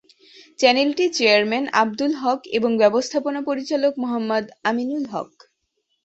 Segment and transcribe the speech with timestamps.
[0.59, 5.31] চ্যানেলটির চেয়ারম্যান আব্দুল হক এবং ব্যবস্থাপনা পরিচালক মোহাম্মদ আমিনুল হক।